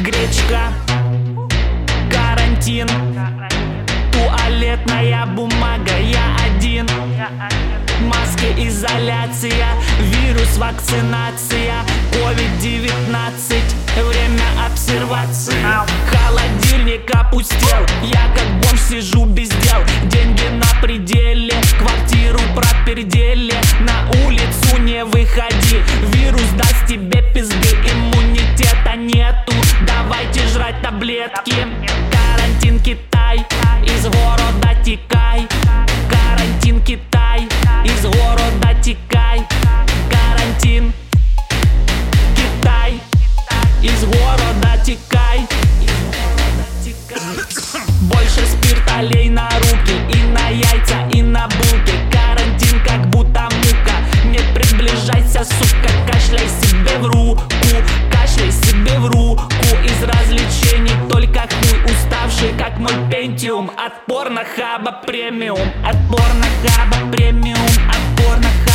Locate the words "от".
63.76-64.06, 65.84-65.96, 67.88-68.16